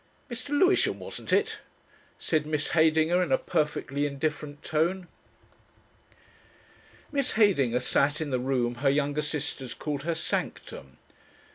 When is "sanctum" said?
10.15-10.97